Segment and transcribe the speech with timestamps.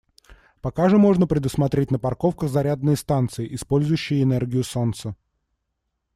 [0.61, 5.15] Пока же можно предусмотреть на парковках зарядные станции, использующие энергию солнца.